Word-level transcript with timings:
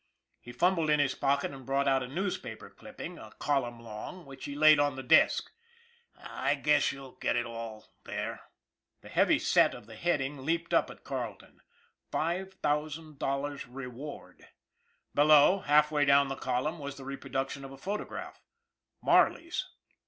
He 0.39 0.51
fumbled 0.51 0.89
in 0.89 0.99
his 0.99 1.13
pocket 1.13 1.51
and 1.51 1.63
brought 1.63 1.87
out 1.87 2.01
a 2.01 2.07
newspaper 2.07 2.71
clipping, 2.71 3.19
a 3.19 3.33
column 3.37 3.79
long, 3.79 4.25
which 4.25 4.45
he 4.45 4.55
laid 4.55 4.79
on 4.79 4.95
the 4.95 5.03
desk." 5.03 5.51
I 6.17 6.55
guess 6.55 6.91
you'll 6.91 7.11
get 7.11 7.35
it 7.35 7.45
all 7.45 7.85
there." 8.05 8.49
The 9.01 9.09
heavy" 9.09 9.37
set" 9.51 9.75
of 9.75 9.85
the 9.85 9.95
heading 9.95 10.43
leaped 10.43 10.73
up 10.73 10.89
at 10.89 11.03
Carle 11.03 11.35
ton." 11.35 11.61
$5,000 12.11 13.65
REWARD." 13.69 14.47
Below, 15.13 15.59
halfway 15.59 16.03
down 16.05 16.29
the 16.29 16.35
column, 16.35 16.79
was 16.79 16.97
the 16.97 17.05
reproduction 17.05 17.63
of 17.63 17.71
a 17.71 17.77
photograph 17.77 18.41
Marley's. 19.03 19.67